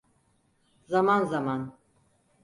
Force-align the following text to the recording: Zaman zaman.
Zaman 0.87 1.25
zaman. 1.25 1.75